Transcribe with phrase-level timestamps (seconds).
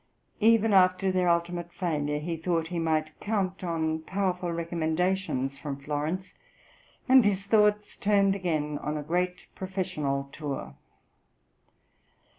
[0.39, 6.33] Even after their ultimate failure he thought he might count on powerful recommendations from Florence,
[7.07, 10.73] and his thoughts turned again on a great professional tour.